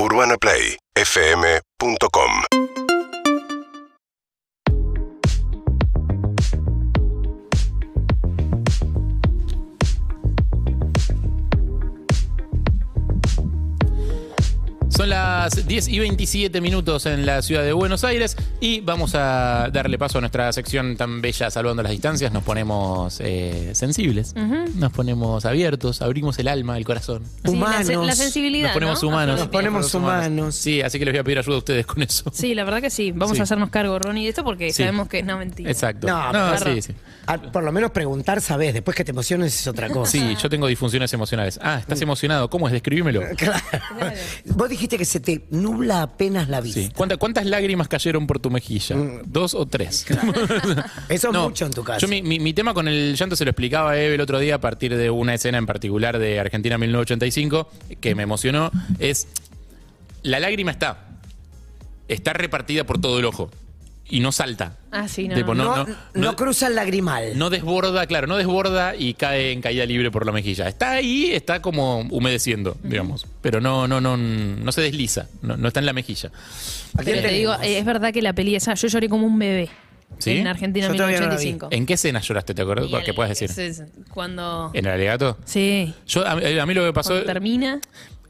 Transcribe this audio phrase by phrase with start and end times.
[0.00, 2.57] UrbanaPlayFM.com
[14.98, 19.68] Son las 10 y 27 minutos en la ciudad de Buenos Aires y vamos a
[19.72, 22.32] darle paso a nuestra sección tan bella, salvando las distancias.
[22.32, 27.22] Nos ponemos eh, sensibles, nos ponemos abiertos, abrimos el alma, el corazón.
[27.24, 27.86] Sí, la, Humanos.
[27.86, 28.64] se- la sensibilidad.
[28.70, 29.08] Nos ponemos ¿no?
[29.08, 29.38] humanos.
[29.38, 30.56] Nos ponemos humanos.
[30.56, 32.24] Sí, así que les voy a pedir ayuda a ustedes con eso.
[32.32, 33.12] Sí, la verdad que sí.
[33.12, 33.40] Vamos Sí.
[33.40, 34.82] a hacernos cargo, Ronnie, de esto porque Sí.
[34.82, 35.70] sabemos que es no mentira.
[35.70, 36.08] Exacto.
[36.08, 36.92] No, No, pero- sí, sí.
[37.52, 40.10] Por lo menos preguntar, sabes, después que te emociones es otra cosa.
[40.10, 41.60] Sí, yo tengo disfunciones emocionales.
[41.62, 42.50] Ah, estás emocionado.
[42.50, 42.72] ¿Cómo es?
[42.72, 43.22] Describímelo.
[43.36, 43.62] Claro.
[44.46, 46.80] Vos dijiste que se te nubla apenas la vista.
[46.80, 46.90] Sí.
[46.96, 48.96] ¿Cuánta- ¿Cuántas lágrimas cayeron por tu mejilla?
[49.26, 50.06] ¿Dos o tres?
[51.08, 52.00] Eso es No, mucho en tu caso.
[52.00, 54.38] Yo mi, mi- mi tema con el llanto se lo explicaba a Eve el otro
[54.38, 57.68] día a partir de una escena en particular de Argentina 1985
[58.00, 58.70] que me emocionó.
[58.98, 59.26] Es
[60.22, 61.04] la lágrima está.
[62.08, 63.50] Está repartida por todo el ojo.
[64.10, 64.76] Y no salta.
[64.90, 65.34] Ah, sí, no.
[65.34, 67.36] Tipo, no, no, no, no- cruza el lagrimal.
[67.36, 70.66] No desborda, claro, no desborda y cae en caída libre por la mejilla.
[70.66, 73.26] Está ahí, está como humedeciendo, digamos.
[73.42, 75.26] Pero no, no, no, no se desliza.
[75.42, 76.30] No, no está en la mejilla.
[76.96, 79.38] ¿A quién Pero te digo, es verdad que la peli esa, yo lloré como un
[79.38, 79.68] bebé.
[80.18, 80.38] ¿Sí?
[80.38, 81.68] En Argentina la 1985.
[81.70, 82.54] ¿En qué escena lloraste?
[82.54, 82.88] ¿Te acuerdas?
[83.04, 83.50] ¿Qué puedes decir?
[83.62, 84.70] es Cuando.
[84.72, 85.36] ¿En el alegato?
[85.44, 85.94] Sí.
[86.06, 87.10] Yo, a, a mí lo que pasó.
[87.10, 87.78] Cuando termina,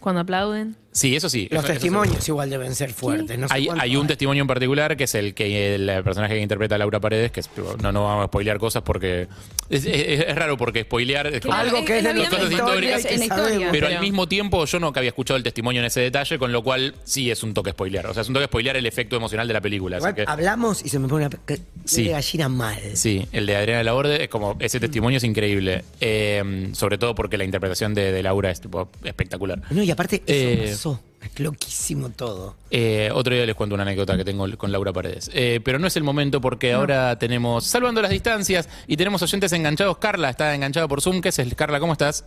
[0.01, 0.77] cuando aplauden.
[0.93, 1.49] Sí, eso sí.
[1.51, 3.39] Los eso- eso testimonios igual deben ser fuertes.
[3.39, 6.41] No sé hay, hay un testimonio en particular que es el que el personaje que
[6.41, 7.51] interpreta a Laura Paredes, que es-
[7.83, 9.29] no, no vamos a spoilear cosas porque
[9.71, 14.29] es, es- es raro porque spoilear es como- Algo que es de pero al mismo
[14.29, 17.31] tiempo yo no que había escuchado el testimonio en ese detalle, con lo cual sí
[17.31, 18.07] es un toque spoilear.
[18.07, 19.99] O sea, es un toque spoilear el efecto emocional de la película.
[19.99, 21.37] así que- hablamos y se me pone una
[21.85, 22.05] Sí.
[22.05, 22.79] de gallina mal.
[22.95, 25.85] Sí, el de Adriana Laborde es como ese testimonio es increíble.
[26.01, 29.61] Eh, sobre todo porque la interpretación de, de Laura es tipo, espectacular.
[29.71, 31.01] No, y aparte, eso Eh, pasó.
[31.39, 32.57] Loquísimo todo.
[32.71, 35.31] Eh, otro día les cuento una anécdota que tengo con Laura Paredes.
[35.33, 39.53] Eh, pero no es el momento porque ahora tenemos Salvando las Distancias y tenemos oyentes
[39.53, 39.99] enganchados.
[39.99, 41.21] Carla está enganchada por Zoom.
[41.21, 41.79] ¿Qué es el Carla?
[41.79, 42.25] ¿Cómo estás?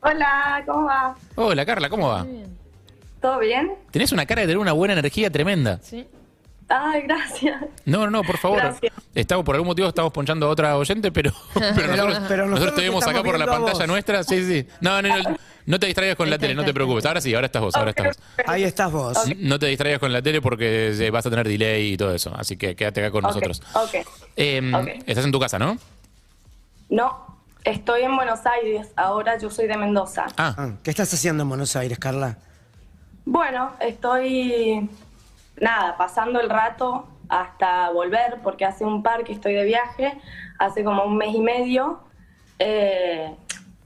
[0.00, 1.14] Hola, ¿cómo va?
[1.36, 2.26] Hola Carla, ¿cómo va?
[3.20, 3.72] ¿Todo bien?
[3.90, 5.78] Tenés una cara de tener una buena energía tremenda.
[5.82, 6.06] Sí.
[6.74, 7.60] Ay, gracias.
[7.84, 8.58] No, no, no, por favor.
[8.58, 8.92] Gracias.
[9.14, 12.74] Estamos, por algún motivo estamos ponchando a otra oyente, pero, pero, nosotros, pero nosotros nosotros
[12.76, 14.24] te vemos te acá por la pantalla nuestra.
[14.24, 14.66] Sí, sí.
[14.80, 17.04] No, no, no, no te distraigas con la tele, no te preocupes.
[17.04, 18.18] Ahora sí, ahora estás vos, ahora estás vos.
[18.46, 19.18] Ahí estás vos.
[19.36, 22.34] No te distraigas con la tele porque eh, vas a tener delay y todo eso.
[22.34, 23.62] Así que quédate acá con Ok, nosotros.
[23.74, 23.94] Ok.
[24.36, 24.88] Eh, Ok.
[25.06, 25.76] Estás en tu casa, ¿no?
[26.88, 28.88] No, estoy en Buenos Aires.
[28.96, 30.26] Ahora yo soy de Mendoza.
[30.36, 32.38] Ah, Ah, ¿Qué estás haciendo en Buenos Aires, Carla?
[33.24, 34.88] Bueno, estoy,
[35.60, 40.12] nada, pasando el rato hasta volver, porque hace un par que estoy de viaje,
[40.58, 42.00] hace como un mes y medio.
[42.58, 43.34] Eh,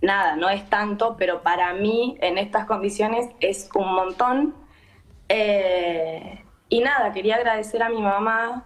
[0.02, 4.54] nada, no es tanto, pero para mí en estas condiciones es un montón.
[5.28, 8.64] Eh, y nada, quería agradecer a mi mamá.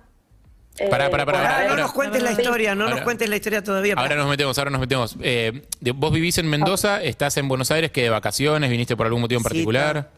[0.79, 3.01] eh, Pará, pará, pará, por pará, Ah, haber- no nos cuentes la historia, no nos
[3.03, 3.95] cuentes la historia todavía.
[3.99, 5.17] ahora nos metemos, ahora nos metemos.
[5.21, 5.63] Eh,
[5.95, 9.39] vos vivís en Mendoza, estás en Buenos Aires, que de vacaciones, viniste por algún motivo
[9.41, 10.09] en Sí, particular.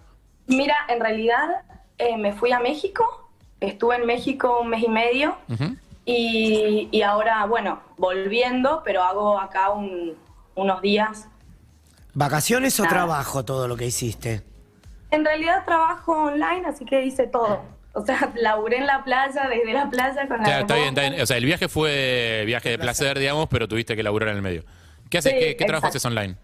[0.47, 1.49] Mira, en realidad
[2.05, 3.05] eh, me fui a México,
[3.61, 5.37] estuve en México un mes y medio
[6.05, 10.15] y, y ahora, bueno, volviendo, pero hago acá un-
[10.55, 11.29] unos días.
[12.15, 14.43] ¿Vacaciones o trabajo todo lo que hiciste?
[15.11, 17.63] En realidad trabajo online, así que hice todo.
[17.95, 21.01] O sea, laburé en la playa, desde la playa con la Claro, está bien, remoto.
[21.01, 21.23] está bien.
[21.23, 24.43] O sea, el viaje fue viaje de placer, digamos, pero tuviste que laburar en el
[24.43, 24.65] medio.
[25.11, 25.33] ¿Qué haces?
[25.33, 26.37] Sí, ¿Qué, qué trabajo haces online?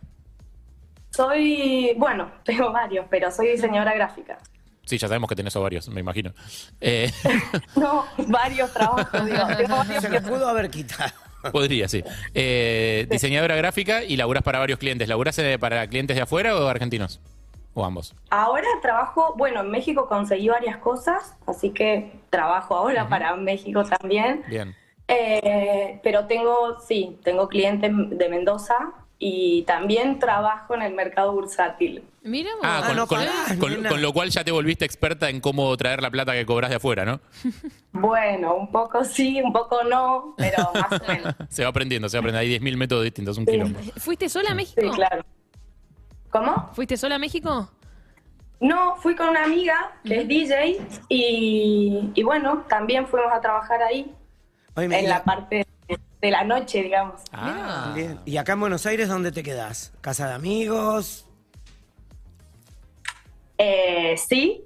[1.10, 4.38] Soy, bueno, tengo varios, pero soy diseñadora gráfica.
[4.88, 6.32] Sí, ya sabemos que tenés ovarios, me imagino.
[6.80, 7.12] Eh,
[7.76, 9.36] No, varios trabajos, digo.
[9.68, 11.12] Varios Se lo pudo haber quitado.
[11.52, 12.02] podría, sí.
[12.32, 15.06] Eh, diseñadora gráfica y laburás para varios clientes.
[15.06, 17.20] ¿Laburás eh, para clientes de afuera o argentinos?
[17.74, 18.14] ¿O ambos?
[18.30, 24.42] Ahora trabajo, bueno, en México conseguí varias cosas, así que trabajo ahora para México también.
[24.48, 24.74] Bien.
[25.06, 28.74] Eh, pero tengo, sí, tengo clientes de Mendoza
[29.20, 32.04] y también trabajo en el mercado bursátil.
[32.22, 32.60] Mira, vos.
[32.64, 33.18] Ah, con, no con-
[33.58, 36.70] con- con lo cual ya te volviste experta en cómo traer la plata que cobras
[36.70, 37.20] de afuera, ¿no?
[37.92, 41.34] Bueno, un poco sí, un poco no, pero más o menos.
[41.48, 42.54] Se va aprendiendo, se va aprendiendo.
[42.54, 43.50] Hay 10.000 métodos distintos, un Sí.
[43.52, 43.80] quilombo.
[43.96, 44.80] ¿Fuiste sola a México?
[44.82, 45.24] Sí, claro.
[46.30, 46.70] ¿Cómo?
[46.74, 47.70] ¿Fuiste sola a México?
[48.60, 53.82] No, fui con una amiga que es DJ y, y bueno, también fuimos a trabajar
[53.82, 54.12] ahí,
[54.74, 55.64] Oye, me- en la parte
[56.20, 57.20] de, la noche, digamos.
[57.32, 58.20] Ah, Bien.
[58.24, 59.92] ¿Y acá en Buenos Aires dónde te quedás?
[60.00, 61.26] ¿Casa de amigos?
[63.58, 64.64] Eh, sí,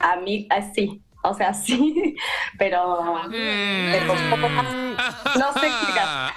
[0.00, 2.16] a mí, eh, sí, o sea, sí,
[2.58, 4.66] pero, pero un poco más.
[5.38, 6.32] No sé explicar.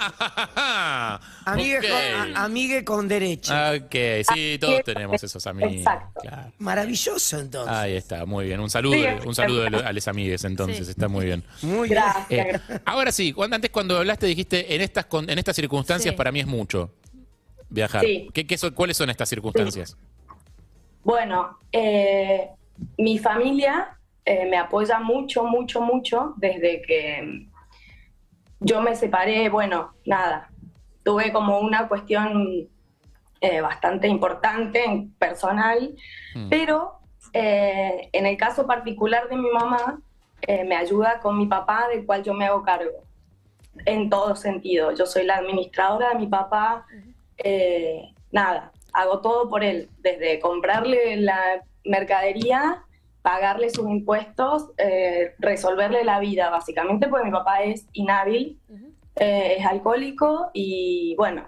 [1.55, 3.53] Amigue, con, a- amigue con derecho.
[3.53, 3.95] Ok,
[4.33, 5.73] sí, todos tenemos esos amigos.
[5.73, 6.21] Exacto.
[6.21, 6.51] Claro.
[6.59, 7.75] Maravilloso entonces.
[7.75, 8.59] Ahí está, muy bien.
[8.59, 10.91] Un saludo, Sí, un saludo a lo- a los amigues, entonces, Sí.
[10.91, 11.43] está muy bien.
[11.61, 12.01] Muy bien.
[12.01, 12.31] Gracias.
[12.31, 12.81] Eh, gracias.
[12.85, 16.17] ahora sí, cuando, antes cuando hablaste dijiste, en estas, con- en estas circunstancias Sí.
[16.17, 16.91] para mí es mucho
[17.69, 18.03] viajar.
[18.05, 18.29] Sí.
[18.33, 19.97] ¿Qué, qué son- ¿Cuáles son estas circunstancias?
[21.03, 22.49] Bueno, eh,
[22.97, 23.97] mi familia
[24.27, 27.45] eh, me apoya mucho, mucho, mucho desde que
[28.59, 29.49] yo me separé.
[29.49, 30.49] Bueno, nada,
[31.05, 32.67] tuve como una cuestión
[33.41, 35.93] eh, bastante importante, en- personal,
[36.35, 36.49] Mm.
[36.49, 36.99] pero
[37.33, 39.99] eh, en el caso particular de mi mamá,
[40.41, 43.03] eh, me ayuda con mi papá, del cual yo me hago cargo,
[43.85, 44.91] en todo sentido.
[44.93, 46.85] Yo soy la administradora de mi papá,
[47.37, 52.83] eh, nada, hago todo por él, desde comprarle la mercadería,
[53.21, 58.59] pagarle sus impuestos, eh, resolverle la vida, básicamente, porque mi papá es inhábil,
[59.15, 61.47] eh, es alcohólico y bueno,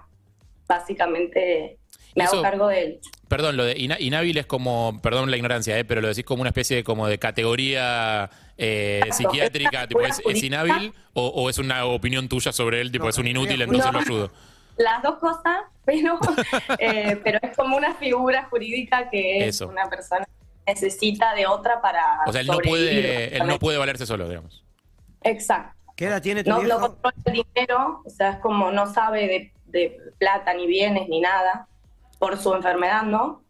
[0.66, 1.78] básicamente
[2.14, 3.00] me Eso- hago cargo de él.
[3.28, 6.40] Perdón, lo de ina- inhábil es como, perdón la ignorancia, eh, pero lo decís como
[6.40, 11.50] una especie de, como de categoría eh, psiquiátrica, Es tipo, ¿es, es inhábil o, o
[11.50, 13.64] es una opinión tuya sobre él, tipo, No, es un inútil, no.
[13.64, 13.98] entonces lo No.
[14.06, 14.30] ayudo?
[14.78, 16.18] Las dos cosas, pero,
[16.78, 19.68] eh, pero es como una figura jurídica que es Eso.
[19.68, 23.76] una persona que necesita de otra para O sea, él no puede, él no puede
[23.76, 24.64] valerse solo, digamos.
[25.22, 25.76] Exacto.
[25.98, 26.80] ¿Qué edad tiene tu No, no viejo?
[26.80, 31.20] controla el dinero, o sea, es como no sabe de, de plata ni bienes ni
[31.20, 31.66] nada
[32.20, 33.42] por su enfermedad, ¿no?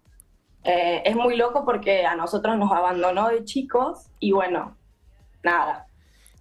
[0.65, 4.79] Eh, es muy loco porque a nosotros nos abandonó de chicos y bueno,
[5.43, 5.88] nada.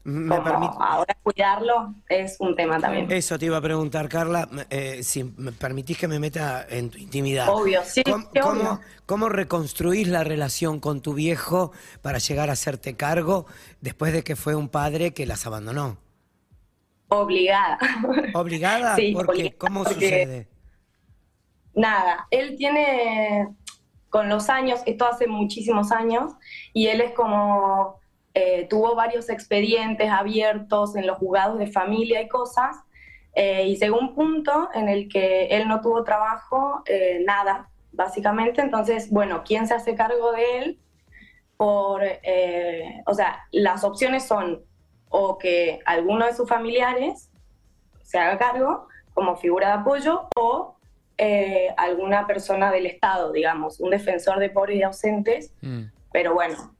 [0.09, 3.11] Me ahora cuidarlo es un tema también.
[3.11, 6.97] Eso te iba a preguntar, Carla, eh, si me permitís que me meta en tu
[6.97, 7.49] intimidad.
[7.49, 8.79] Obvio, sí, ¿Cómo, sí, cómo- obvio.
[9.05, 13.47] cómo reconstruís la relación con tu viejo para llegar a hacerte cargo
[13.81, 15.97] después de que fue un padre que las abandonó?
[17.09, 17.77] Obligada.
[18.33, 18.95] ¿Obligada?
[18.95, 19.31] Sí, ¿Por qué?
[19.33, 20.47] obligada, ¿Cómo porque- sucede?
[21.75, 23.49] Nada, él tiene,
[24.09, 26.31] con los años, esto hace muchísimos años,
[26.73, 27.99] y él es como,
[28.39, 32.75] eh, tuvo varios expedientes abiertos en los juzgados de familia y cosas,
[33.33, 38.61] eh, y llegó un punto en el que él no tuvo trabajo, eh, nada, básicamente,
[38.61, 40.79] entonces, bueno, ¿quién se hace cargo de él?
[41.57, 44.61] Por, eh, o sea, las opciones son
[45.09, 47.31] o que alguno de sus familiares
[48.03, 50.75] se haga cargo como figura de apoyo o
[51.75, 55.85] alguna persona del Estado, digamos, un defensor de pobres y ausentes, Mm.
[56.11, 56.76] pero bueno,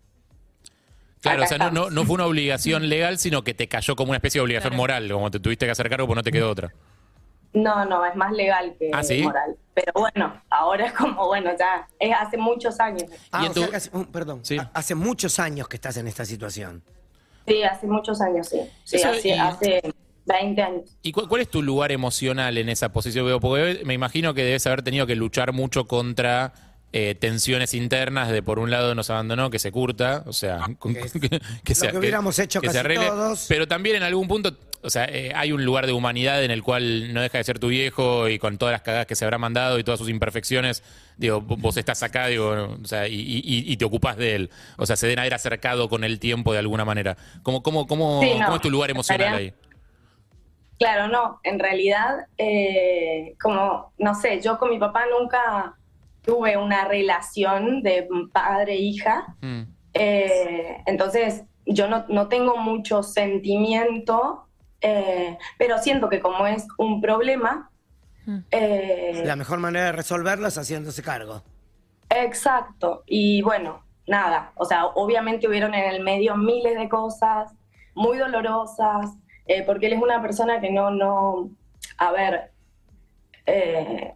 [1.28, 3.96] Claro, Acá o sea, no, no, no fue una obligación legal, sino que te cayó
[3.96, 4.82] como una especie de obligación Claro.
[4.82, 6.72] moral, como te tuviste que hacer cargo, pues no te quedó otra.
[7.54, 9.24] no, no, es más legal que ¿Ah, sí?
[9.24, 9.56] moral.
[9.74, 13.04] Pero bueno, ahora es como, bueno, ya, es hace muchos años.
[13.32, 14.58] Ah, en o sea hace, perdón, Sí.
[14.58, 16.84] ha- hace muchos años que estás en esta situación.
[17.48, 18.60] Sí, hace muchos años, sí.
[18.84, 19.82] Sí, Eso, hace, y- hace
[20.26, 20.98] 20 años.
[21.02, 23.40] ¿Y cu- cuál es tu lugar emocional en esa posición?
[23.40, 26.54] Porque me imagino que debes haber tenido que luchar mucho contra
[26.94, 30.94] eh, tensiones internas de por un lado nos abandonó, que se curta, o sea, con-
[30.94, 31.30] Que que,
[31.64, 33.46] que lo que hubiéramos hecho que se casi arregle, todos.
[33.50, 36.64] Pero también en algún punto, o sea, eh, hay un lugar de humanidad en el
[36.64, 39.38] cual no deja de ser tu viejo y con todas las cagadas que se habrá
[39.38, 40.82] mandado y todas sus imperfecciones,
[41.18, 44.50] digo, vo- vos estás acá, digo, o sea, y, y- y te ocupás de él.
[44.78, 47.18] O sea, se deben haber acercado con el tiempo de alguna manera.
[47.44, 49.54] ¿Cómo, cómo, cómo, Sí, no, cómo es tu lugar emocional ahí?
[50.80, 55.76] Claro, no, en realidad, eh, como, no sé, yo con mi papá nunca
[56.28, 59.62] tuve una relación de padre-hija, Mm.
[60.00, 64.46] Eh, entonces, yo no, no tengo mucho sentimiento,
[64.82, 67.72] eh, pero siento que como es un problema,
[68.28, 68.38] Mm.
[68.52, 71.42] eh, La mejor manera de resolverlo es haciéndose cargo.
[72.10, 73.04] exacto.
[73.08, 77.52] Y bueno, nada, o sea, obviamente hubieron en el medio miles de cosas
[77.96, 79.12] muy dolorosas,
[79.48, 81.50] eh, porque él es una persona que no, no,
[81.98, 82.52] a ver,
[83.46, 84.14] eh,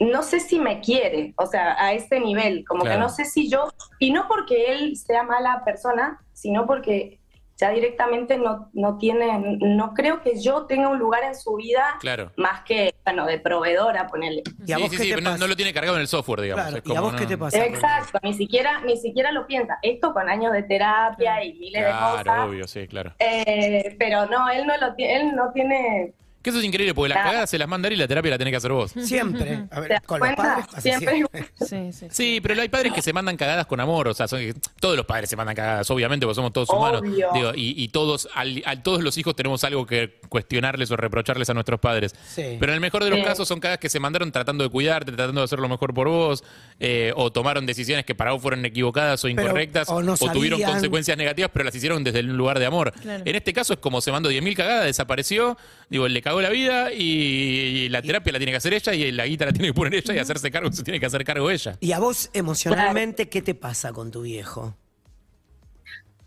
[0.00, 2.96] no sé si me quiere, o sea, a ese nivel, como Claro.
[2.96, 7.18] que no sé si yo, y no porque él sea mala persona, sino porque
[7.60, 11.96] ya directamente no, no tiene, no creo que yo tenga un lugar en su vida
[11.98, 12.30] Claro.
[12.36, 14.44] más que, bueno, de proveedora, ponerle.
[14.64, 16.42] ¿Y a sí, vos sí, qué sí, te no, lo tiene cargado en el software,
[16.42, 16.66] digamos.
[16.66, 17.64] Claro, es ¿y a vos qué te pasa?
[17.64, 19.80] Exacto, ni siquiera, ni siquiera lo piensa.
[19.82, 22.46] Esto con años de terapia y miles de Claro, cosas.
[22.46, 23.12] obvio, sí, claro.
[23.18, 27.08] Eh, pero no, él no lo tiene, él no tiene Que eso es increíble, porque
[27.14, 28.92] las cagadas se las manda él y la terapia la tenés que hacer vos.
[29.02, 29.64] Siempre.
[29.70, 31.50] A ¿Te ver, con los padres pasa Siempre siempre.
[31.66, 32.06] Sí, sí.
[32.10, 34.40] Sí, pero hay padres que se mandan cagadas con amor, o sea, son-
[34.80, 37.02] todos los padres se mandan cagadas, obviamente, porque somos todos humanos.
[37.02, 37.28] Obvio.
[37.34, 41.50] Digo, y, y todos, al, al- todos los hijos tenemos algo que cuestionarles o reprocharles
[41.50, 42.14] a nuestros padres.
[42.28, 42.56] Sí.
[42.60, 43.24] Pero en el mejor de los Sí.
[43.24, 46.08] casos son cagadas que se mandaron tratando de cuidarte, tratando de hacer lo mejor por
[46.08, 46.44] vos,
[46.78, 51.18] eh, o tomaron decisiones que para vos fueron equivocadas o incorrectas, o no tuvieron consecuencias
[51.18, 52.92] negativas, pero las hicieron desde un lugar de amor.
[52.92, 53.22] Claro.
[53.26, 55.58] En este caso es como se mandó 10.000 cagadas, desapareció,
[55.90, 59.12] digo, le cagó la vida y, y la terapia la tiene que hacer ella y
[59.12, 61.50] la guita la tiene que poner ella y hacerse cargo, se tiene que hacer cargo
[61.50, 61.76] ella.
[61.80, 64.74] Y a vos emocionalmente, ¿qué te pasa con tu viejo?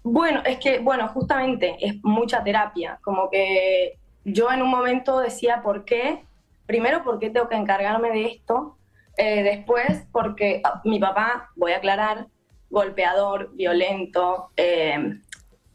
[0.04, 3.00] Bueno, es que, bueno, justamente es mucha terapia.
[3.04, 6.24] Como que yo en un momento decía, ¿por qué?
[6.66, 8.78] Primero, ¿por qué tengo que encargarme de esto?
[9.18, 12.28] Eh, después, porque ah, mi papá, voy a aclarar,
[12.70, 14.50] golpeador, violento.
[14.58, 15.20] eh,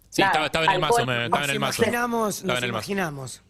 [0.09, 1.83] Sí, Nada, estaba, estaba en el mazo, me- estaba Nos en el mazo.
[1.83, 2.78] imaginamos, Estaba nos en el mazo.
[2.93, 3.43] imaginamos.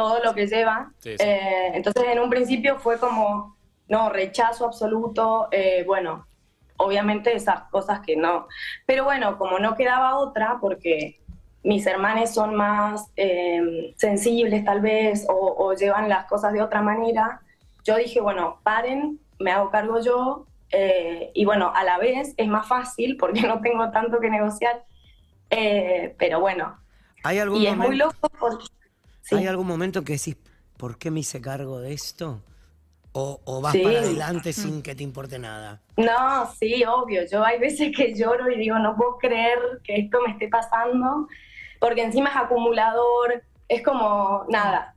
[0.00, 0.92] Todo lo que lleva.
[0.98, 1.24] Sí, sí.
[1.24, 3.56] Eh, entonces, en un principio fue como,
[3.88, 6.26] no, rechazo absoluto, eh, bueno,
[6.76, 8.46] obviamente esas cosas que no.
[8.86, 11.20] Pero bueno, como no quedaba otra, porque
[11.62, 16.82] mis hermanos son más eh, sensibles tal vez, o, o llevan las cosas de otra
[16.82, 17.42] manera,
[17.84, 22.48] yo dije, bueno, paren, me hago cargo yo, eh, y bueno, a la vez es
[22.48, 24.84] más fácil porque no tengo tanto que negociar,
[25.50, 26.78] eh, pero bueno,
[27.24, 28.64] ¿Hay algún, y es muy momento, loco porque...
[29.28, 29.34] sí.
[29.36, 30.36] ¿Hay algún momento que decís,
[30.76, 32.42] ¿por qué me hice cargo de esto?
[33.12, 33.80] ¿O, o vas Sí.
[33.82, 35.80] para adelante sin que te importe nada?
[35.96, 37.22] No, sí, obvio.
[37.30, 41.26] Yo hay veces que lloro y digo, no puedo creer que esto me esté pasando,
[41.80, 44.94] porque encima es acumulador, es como nada.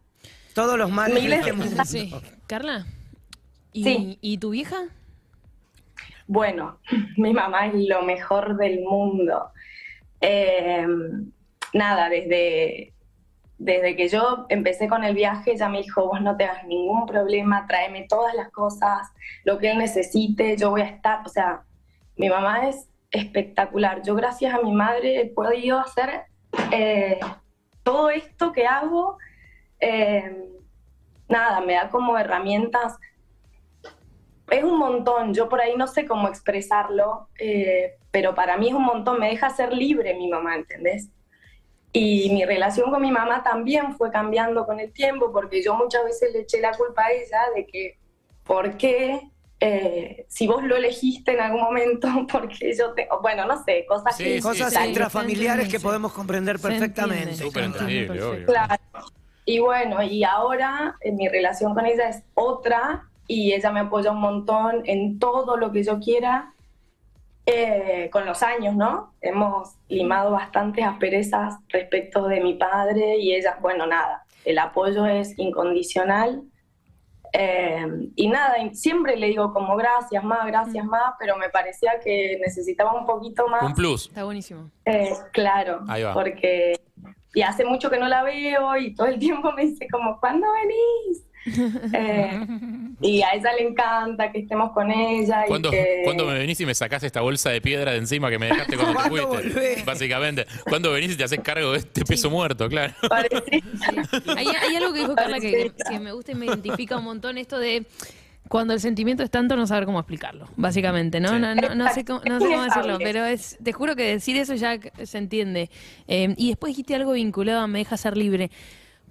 [0.53, 1.83] Todos los males Miles de mundo.
[1.85, 2.13] Sí.
[2.47, 2.85] Carla,
[3.71, 4.17] ¿y, Sí.
[4.21, 4.83] ¿y tu vieja?
[6.27, 6.77] Bueno,
[7.17, 9.51] mi mamá es lo mejor del mundo.
[10.19, 10.85] Eh,
[11.73, 12.93] nada, desde,
[13.63, 17.05] desde que yo empecé con el viaje, ella me dijo, vos no te hagas ningún
[17.05, 19.07] problema, tráeme todas las cosas,
[19.43, 21.21] lo que él necesite, yo voy a estar.
[21.25, 21.61] O sea,
[22.17, 24.01] mi mamá es espectacular.
[24.01, 26.23] Yo gracias a mi madre he podido hacer
[26.71, 27.19] eh,
[27.83, 29.17] todo esto que hago.
[29.79, 30.47] eh,
[31.29, 32.97] nada, me da como herramientas
[34.49, 38.73] es un montón, yo por ahí no sé cómo expresarlo, eh, pero para mí es
[38.73, 41.09] un montón, me deja ser libre mi mamá, ¿entendés?
[41.93, 46.03] Y mi relación con mi mamá también fue cambiando con el tiempo, porque yo muchas
[46.05, 47.97] veces le eché la culpa a ella de que,
[48.43, 49.21] ¿por qué?
[49.59, 54.15] Eh, si vos lo elegiste en algún momento, porque yo tengo, bueno, no sé, cosas
[54.17, 54.35] Sí, que...
[54.37, 54.87] sí, Cosas sí.
[54.87, 57.35] intrafamiliares que podemos comprender perfectamente.
[57.35, 58.45] Súper entendible, obvio.
[58.45, 58.75] Claro.
[59.45, 64.11] Y bueno, y ahora eh, mi relación con ella es otra y ella me apoya
[64.11, 66.53] un montón en todo lo que yo quiera.
[67.45, 69.13] Eh, con los años, ¿no?
[69.19, 75.37] Hemos limado bastantes asperezas respecto de mi padre y ella, bueno, nada, el apoyo es
[75.39, 76.43] incondicional.
[77.33, 82.37] Eh, y nada, siempre le digo como gracias más, gracias más, pero me parecía que
[82.41, 83.63] necesitaba un poquito más.
[83.63, 84.07] Un plus.
[84.07, 84.69] Está buenísimo.
[84.85, 86.13] Eh, claro, Ahí va.
[86.13, 86.75] porque
[87.33, 90.47] y hace mucho que no la veo y todo el tiempo me dice como, ¿cuándo
[90.61, 91.25] venís?
[91.93, 92.39] Eh,
[93.01, 95.43] y a ella le encanta que estemos con ella.
[95.47, 96.01] ¿Cuándo, y que...
[96.03, 98.77] cuándo me venís y me sacás esta bolsa de piedra de encima que me dejaste
[98.77, 99.53] cuando te ¿Cuándo fuiste?
[99.53, 99.85] volvés?
[99.85, 100.45] Básicamente.
[100.69, 102.69] ¿Cuándo venís y te haces cargo de este peso muerto?
[102.69, 102.93] Claro.
[104.37, 107.37] Hay, hay algo que dijo Carla que, que- me gusta y me identifica un montón,
[107.37, 107.85] esto de
[108.47, 111.29] cuando el sentimiento es tanto no saber cómo explicarlo, básicamente, ¿no?
[111.29, 111.39] Sí.
[111.39, 114.35] No, no, no sé cómo, no sé cómo decirlo, pero es, te juro que decir
[114.35, 115.69] eso ya se entiende.
[116.07, 118.51] Eh, y después dijiste algo vinculado a me deja ser libre.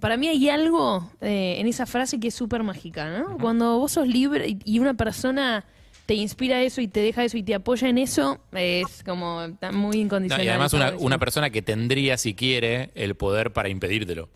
[0.01, 3.37] Para mí hay algo eh, en esa frase que es súper mágica, ¿no?
[3.37, 5.63] Cuando vos sos libre y- y una persona
[6.07, 9.97] te inspira eso y te deja eso y te apoya en eso, es como muy
[9.97, 10.45] No, incondicional.
[10.45, 14.27] y además una, una persona que tendría, si quiere, el poder para impedírtelo.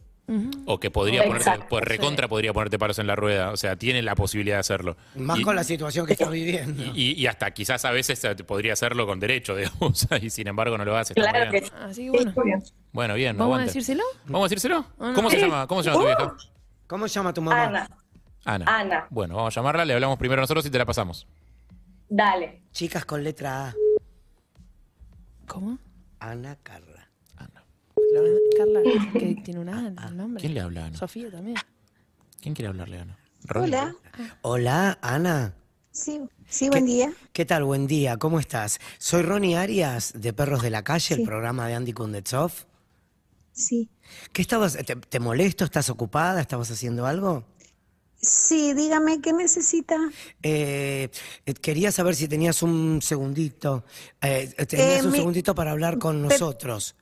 [0.65, 3.51] O que podría ponerte, pues recontra podría ponerte palos en la rueda.
[3.51, 4.97] O sea, tiene la posibilidad de hacerlo.
[5.15, 6.83] Más Y- con la situación que está viviendo.
[6.95, 10.85] Y, y hasta quizás a veces podría hacerlo con derecho, digamos, y sin embargo no
[10.85, 11.13] lo hace.
[11.13, 11.63] Claro que.
[11.79, 12.33] Así que bueno.
[12.91, 14.03] Bueno, bien, ¿vamos a decírselo?
[14.25, 14.85] ¿Vamos a decírselo?
[15.13, 15.67] ¿Cómo se llama?
[15.67, 16.35] ¿Cómo se llama tu vieja?
[16.87, 17.63] ¿Cómo se llama tu mamá?
[17.65, 17.89] Ana,
[18.45, 18.65] Ana.
[18.79, 19.07] Ana.
[19.11, 21.27] Bueno, vamos a llamarla, le hablamos primero nosotros y te la pasamos.
[22.09, 22.61] dale.
[22.71, 23.73] Chicas con letra A.
[25.47, 25.77] ¿Cómo?
[26.19, 26.94] Ana Carla.
[28.57, 28.81] Carla,
[29.19, 30.41] que tiene una A el nombre.
[30.41, 30.97] ¿Quién le habla a Ana?
[30.97, 31.55] Sofía también.
[32.41, 33.17] ¿Quién quiere hablarle a Ana?
[33.53, 33.95] Hola,
[34.41, 35.53] Hola, Ana.
[35.91, 37.13] sí, sí, buen día.
[37.33, 37.63] ¿Qué tal?
[37.63, 38.79] Buen día, ¿cómo estás?
[38.97, 42.51] Soy Ronnie Arias de Perros de la Calle, el programa de Andy Kundetsov.
[43.51, 43.89] Sí,
[44.33, 44.73] ¿Qué estabas?
[44.77, 45.63] Te, te molesto?
[45.65, 46.41] ¿Estás ocupada?
[46.41, 47.43] ¿Estabas haciendo algo?
[48.17, 49.95] sí, dígame qué necesita.
[50.41, 51.09] Eh,
[51.45, 53.83] eh, quería saber si tenías un segundito.
[54.21, 56.95] eh, tenías Eh, un mi- segundito para hablar con nosotros.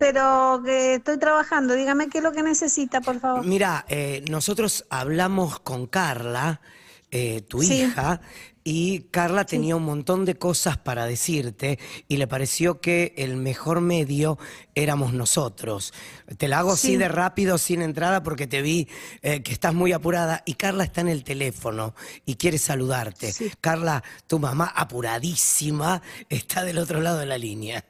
[0.00, 1.74] Pero que estoy trabajando.
[1.74, 3.44] Dígame qué es lo que necesita, por favor.
[3.44, 6.62] Mira, eh, nosotros hablamos con Carla,
[7.10, 7.82] eh, tu Sí.
[7.82, 8.22] hija,
[8.64, 11.78] y Carla tenía un montón de cosas para decirte
[12.08, 14.38] y le pareció que el mejor medio
[14.74, 15.92] éramos nosotros.
[16.38, 16.96] Te la hago así Sí.
[16.96, 18.88] de rápido, sin entrada, porque te vi
[19.22, 23.34] eh, que estás muy apurada y Carla está en el teléfono y quiere saludarte.
[23.60, 27.84] Carla, tu mamá apuradísima, está del otro lado de la línea.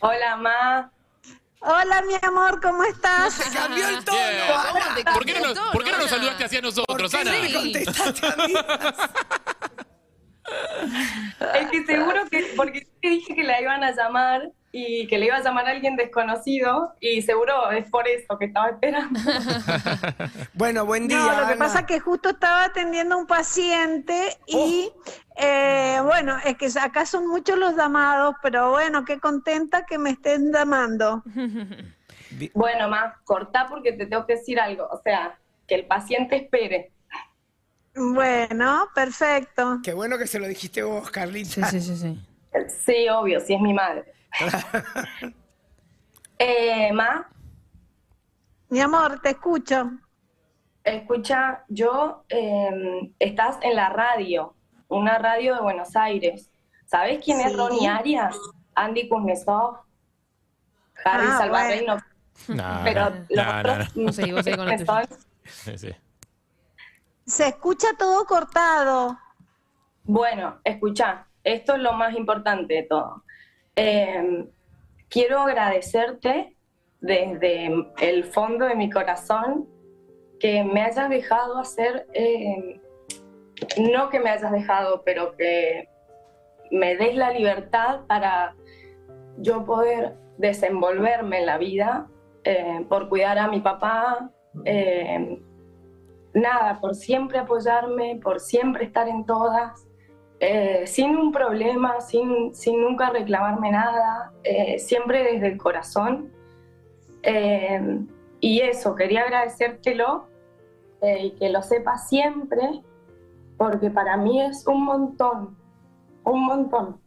[0.00, 0.90] Hola, ma.
[1.60, 3.38] Hola, mi amor, ¿cómo estás?
[3.52, 4.18] Cambió el tono.
[4.70, 6.16] ¿Cómo te ¿Por qué no cambió nos, por qué no nos Ana?
[6.16, 7.40] saludaste hacia nosotros, ¿Por qué Ana?
[7.40, 8.54] me contestaste a mí?
[11.54, 15.18] Es que seguro que, porque yo te dije que la iban a llamar y que
[15.18, 19.18] le iba a llamar a alguien desconocido y seguro es por eso que estaba esperando.
[20.54, 21.18] Bueno, buen día.
[21.18, 24.90] No, lo que pasa es que justo estaba atendiendo a un paciente y,
[25.36, 25.45] eh,
[26.16, 30.50] bueno, es que acá son muchos los llamados, pero bueno, qué contenta que me estén
[30.52, 31.22] llamando.
[32.54, 34.88] Bueno, ma, cortá porque te tengo que decir algo.
[34.90, 36.92] O sea, que el paciente espere.
[37.94, 39.80] Bueno, perfecto.
[39.82, 41.64] Qué bueno que se lo dijiste vos, Sí, Carlita.
[41.64, 42.26] sí, sí, sí.
[42.68, 44.14] Sí, obvio, sí es mi madre.
[46.38, 47.28] eh, ma,
[48.70, 49.90] Mi amor, te escucho.
[50.84, 54.55] escucha, yo, eh, estás en la radio,
[54.88, 56.50] una radio de Buenos Aires.
[56.84, 57.56] ¿Sabes quién es Sí.
[57.56, 58.36] Ronnie Arias?
[58.74, 59.78] Andy Kuznetsov,
[61.04, 61.96] Harry Ah, Salvarreino.
[62.48, 64.04] No, Pero no, los no, otros no.
[64.56, 65.06] Con son-
[65.44, 65.90] Sí, sí.
[67.24, 69.18] Se escucha todo cortado.
[70.04, 73.24] Bueno, escucha, esto es lo más importante de todo.
[73.74, 74.48] Eh,
[75.08, 76.56] quiero agradecerte
[77.00, 77.66] desde
[77.98, 79.66] el fondo de mi corazón
[80.38, 82.80] que me hayas dejado hacer, eh,
[83.78, 85.88] no que me hayas dejado, pero que
[86.70, 88.54] me des la libertad para
[89.38, 92.08] yo poder desenvolverme en la vida,
[92.44, 94.30] eh, por cuidar a mi papá,
[94.64, 95.40] eh,
[96.34, 99.86] nada, por siempre apoyarme, por siempre estar en todas,
[100.40, 104.32] eh, sin un problema, sin, sin nunca reclamarme nada,
[104.78, 106.30] siempre desde el corazón.
[108.38, 110.28] Y eso, quería agradecértelo
[111.02, 112.82] y que lo sepas siempre,
[113.56, 115.56] porque para mí es un montón,
[116.24, 117.00] un montón.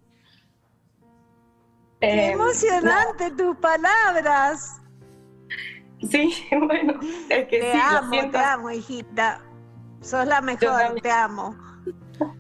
[2.02, 4.82] Qué Eh, emocionante tus palabras.
[6.10, 6.94] Sí, bueno,
[7.30, 9.42] es que Te sí, amo, te amo, hijita.
[10.02, 11.56] Sos la mejor, te amo.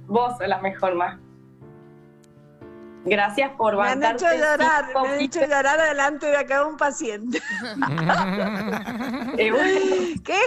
[0.08, 1.20] Vos sos la mejor más.
[3.06, 7.41] Gracias por Me han hecho llorar, me han hecho llorar delante de acá un paciente.
[9.38, 10.38] Eh, bueno, Qué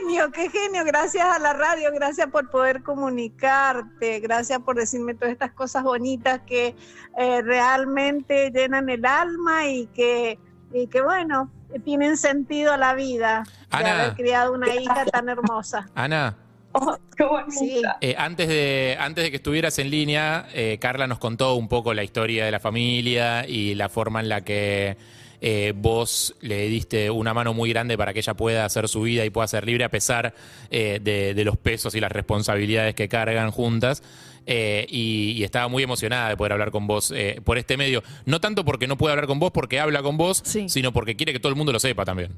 [0.00, 0.84] genio, qué genio.
[0.84, 6.40] Gracias a la radio, gracias por poder comunicarte, gracias por decirme todas estas cosas bonitas
[6.46, 6.74] que
[7.18, 10.38] eh, realmente llenan el alma y que,
[10.72, 11.50] y que bueno,
[11.84, 13.92] tienen sentido a la vida de Ana.
[13.92, 15.88] haber criado una hija tan hermosa.
[15.94, 16.36] Ana,
[16.72, 17.50] oh, qué bonita.
[17.58, 17.82] Sí.
[18.00, 21.94] eh, antes, de, antes de que estuvieras en línea, eh, Carla nos contó un poco
[21.94, 24.96] la historia de la familia y la forma en la que
[25.40, 29.24] eh, vos le diste una mano muy grande para que ella pueda hacer su vida
[29.24, 30.34] y pueda ser libre a pesar
[30.70, 34.02] eh, de, de los pesos y las responsabilidades que cargan juntas.
[34.50, 38.02] Eh, y, y estaba muy emocionada de poder hablar con vos eh, por este medio.
[38.24, 40.70] No tanto porque no puede hablar con vos porque habla con vos, Sí.
[40.70, 42.32] sino porque quiere que todo el mundo lo sepa también.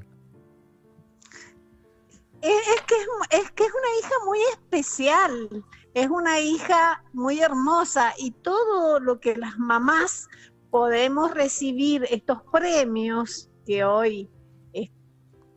[2.41, 2.95] Es, que
[3.37, 9.19] es que es una hija muy especial, es una hija muy hermosa y todo lo
[9.19, 10.27] que las mamás
[10.71, 14.29] podemos recibir, estos premios que hoy
[14.73, 14.89] es,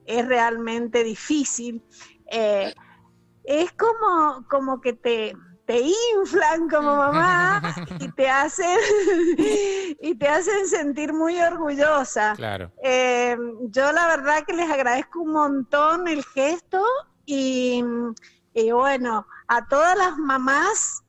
[0.05, 1.83] es realmente difícil,
[2.31, 2.75] eh,
[3.44, 5.35] es como, como que te,
[5.66, 7.62] te inflan como mamá
[8.00, 8.79] y te hacen
[10.00, 12.35] y te hacen sentir muy orgullosa.
[12.37, 12.70] Claro.
[12.83, 13.37] Eh,
[13.70, 16.85] yo la verdad que les agradezco un montón el gesto
[17.24, 17.83] y,
[18.53, 21.05] y bueno, a todas las mamás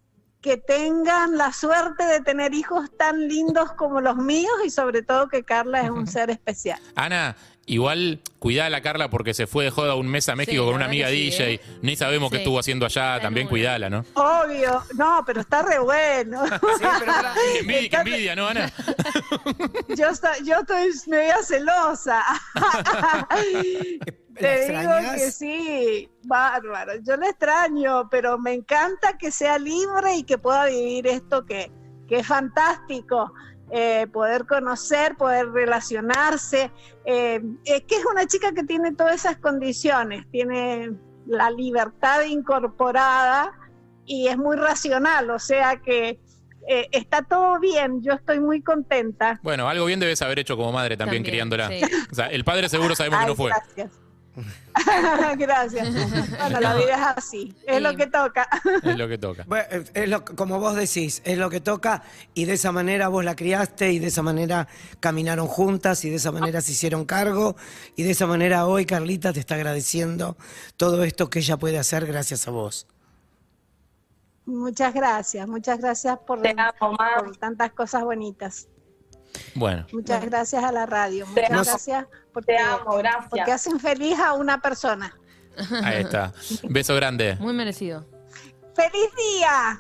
[0.45, 5.27] que tengan la suerte de tener hijos tan lindos como los míos y sobre todo
[5.27, 6.79] que Carla es un ser especial.
[6.95, 7.35] Ana,
[7.67, 10.57] igual cuidá a la Carla porque se fue de joda un mes a México Sí,
[10.59, 11.53] con la una amiga sí, DJ.
[11.55, 11.61] ¿eh?
[11.81, 12.41] Ni sabemos qué Sí.
[12.43, 13.15] estuvo haciendo allá.
[13.15, 14.05] Está También cuidala, ¿no?
[14.13, 16.45] Obvio, no, pero está re bueno.
[16.45, 16.51] Sí,
[16.99, 17.13] pero
[17.53, 18.71] Qué envidia, qué envidia, ¿no, Ana?
[19.97, 22.23] Yo, esta- yo estoy media celosa.
[22.53, 23.27] ¿la
[24.35, 26.93] Te digo que sí, bárbaro.
[27.03, 31.71] Yo le extraño, pero me encanta que sea libre y que pueda vivir esto que,
[32.07, 33.31] que es fantástico.
[33.71, 36.71] Eh, poder conocer, poder relacionarse.
[37.05, 40.91] eh, es que es una chica que tiene todas esas condiciones, tiene
[41.25, 43.51] la libertad incorporada
[44.05, 46.19] y es muy racional, o sea que
[46.67, 49.39] eh, está todo bien, yo estoy muy contenta.
[49.43, 51.67] Bueno, algo bien debes haber hecho como madre también, También, criándola.
[51.69, 51.81] sí.
[52.11, 53.49] O sea, el padre seguro sabemos que no fue.
[53.51, 53.99] Gracias.
[55.37, 55.93] gracias.
[56.37, 57.81] Bueno, la vida es así, es Sí.
[57.81, 58.47] lo que toca.
[58.83, 59.43] Es lo que toca.
[59.47, 63.23] Bueno, es- lo, como vos decís, es lo que toca y de esa manera vos
[63.23, 64.67] la criaste y de esa manera
[64.99, 67.55] caminaron juntas y de esa manera se hicieron cargo
[67.95, 70.35] y de esa manera hoy Carlita te está agradeciendo
[70.77, 72.87] todo esto que ella puede hacer gracias a vos.
[74.45, 78.67] Muchas gracias, muchas gracias por, amo, por tantas cosas bonitas.
[79.55, 81.63] Bueno, Muchas gracias a la radio, Te muchas amo.
[81.63, 83.27] gracias porque, Te amo, gracias.
[83.29, 85.17] porque hacen feliz a una persona.
[85.83, 86.33] ahí está.
[86.63, 87.35] Beso grande.
[87.39, 88.05] Muy merecido.
[88.75, 89.79] ¡Feliz día!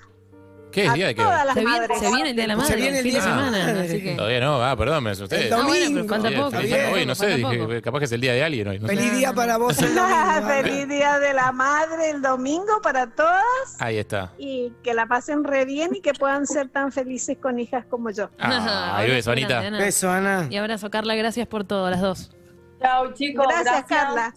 [0.75, 1.21] ¿Qué día de qué?
[1.23, 1.99] todas las Se viene, madres.
[1.99, 3.29] se viene el día de la Se madre, viene el el fin de día de
[3.29, 3.87] la semana, madre.
[3.87, 4.15] así que...
[4.15, 5.47] Todavía no, ah, perdón, me asusté.
[5.47, 6.09] El Ah, bueno, pero domingo.
[6.09, 6.51] falta Bien, poco.
[6.57, 7.81] feliz- falta hoy no sé, falta dije, poco.
[7.81, 8.79] capaz que es el día de alguien hoy.
[8.79, 8.95] No sé.
[8.95, 10.47] Feliz día para vos el domingo.
[10.47, 13.41] Feliz día de la madre el domingo para todas
[13.79, 14.31] Ahí está.
[14.37, 18.09] y que la pasen re bien y que puedan ser tan felices con hijas como
[18.11, 18.29] yo.
[18.39, 19.59] Ah, ahí ves, Abrazo Anita.
[19.67, 19.77] Ana.
[19.79, 20.47] Beso, Ana.
[20.49, 22.31] Y abrazo, Carla, gracias por todo, las dos.
[22.81, 23.45] Chao, chicos.
[23.49, 24.33] Gracias, Carla.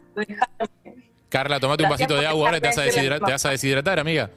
[1.29, 3.11] Carla, tomate un Gracias vasito de por agua ahora y te vas, a dejarme deshidra-
[3.15, 4.31] decirle te vas a deshidratar, amiga.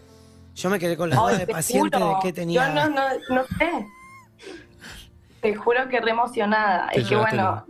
[0.55, 2.67] Yo me quedé con la duda de te paciente juro, de qué tenía.
[2.67, 3.87] Yo no, no, no sé.
[5.41, 6.89] Te juro que re emocionada.
[6.89, 7.65] Te Es que bueno,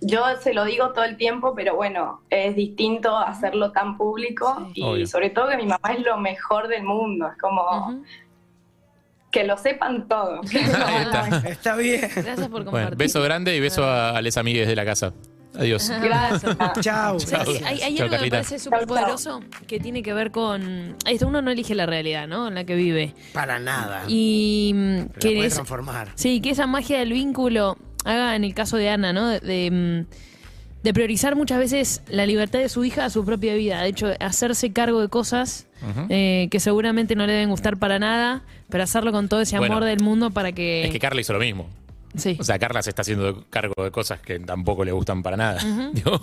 [0.00, 4.80] yo se lo digo todo el tiempo, pero bueno, es distinto hacerlo tan público Sí.
[4.80, 5.06] y Obvio.
[5.06, 7.28] sobre todo que mi mamá es lo mejor del mundo.
[7.28, 8.02] Es como
[9.30, 10.46] que lo sepan todos.
[10.54, 11.38] Ahí está.
[11.48, 12.00] Está bien.
[12.14, 12.98] Gracias por Bueno, compartir.
[12.98, 15.12] beso grande y beso a, a les amigues de la casa.
[15.58, 15.90] Adiós.
[16.02, 16.56] Gracias.
[16.80, 17.18] Chao.
[17.64, 18.36] Hay, hay algo que me Carlita.
[18.38, 20.96] parece súper poderoso que tiene que ver con.
[21.06, 22.48] Esto uno no elige la realidad, ¿no?
[22.48, 23.14] En la que vive.
[23.32, 24.04] Para nada.
[24.08, 26.08] Y mm, Pero la que puede es- transformar.
[26.14, 29.28] Sí, que esa magia del vínculo haga en el caso de Ana, ¿no?
[29.28, 30.06] De, de, mm,
[30.82, 33.82] de priorizar muchas veces la libertad de su hija a su propia vida.
[33.82, 35.66] De hecho, hacerse cargo de cosas
[36.08, 39.68] eh, que seguramente no le deben gustar para nada, pero hacerlo con todo ese amor
[39.68, 40.84] Bueno, del mundo para que.
[40.84, 41.68] Es que Carla hizo lo mismo.
[42.16, 42.36] Sí.
[42.40, 45.60] O sea, Carla se está haciendo cargo de cosas que tampoco le gustan para nada.
[45.92, 46.20] Digo,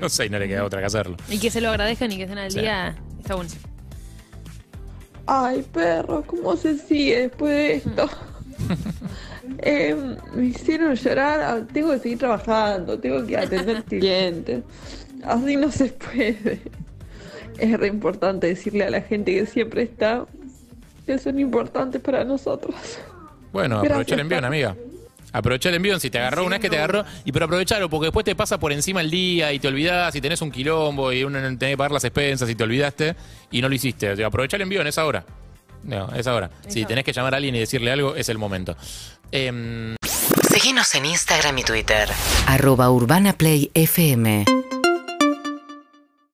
[0.00, 1.16] no sé, y no le queda otra que hacerlo.
[1.28, 2.60] y que se lo agradezcan y que estén al Sí.
[2.60, 2.96] día.
[3.20, 3.62] Está buenísimo.
[5.26, 8.08] Ay, perro, ¿cómo se sigue después de esto?
[9.60, 9.96] Eh,
[10.34, 14.62] me hicieron llorar, ah, tengo que seguir trabajando, tengo que atender clientes.
[15.24, 16.60] Así no se puede.
[17.58, 20.26] Es re importante decirle a la gente que siempre está,
[21.06, 22.74] que son importantes para nosotros.
[23.52, 24.76] Bueno, Gracias, aprovecha el envío, amiga.
[25.32, 28.06] Aprovecha el envío, si te agarró una vez que te agarró, y pero aprovechalo, porque
[28.06, 31.24] después te pasa por encima el día y te olvidás y tenés un quilombo y
[31.24, 33.14] uno tenés que pagar las expensas y te olvidaste
[33.50, 34.10] y no lo hiciste.
[34.10, 35.24] O sea, aprovecha el envío en esa hora.
[35.84, 36.50] No, es ahora.
[36.66, 38.76] Si tenés que llamar a alguien y decirle algo, es el momento.
[39.30, 42.08] Seguinos en Instagram y Twitter.
[42.46, 44.44] Arroba Urbana Play FM.